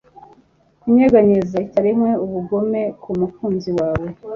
Kunyeganyeza 0.79 1.57
icyarimwe 1.65 2.11
ubugome 2.25 2.81
kumukunzi 3.01 3.69
wawe 3.79 4.07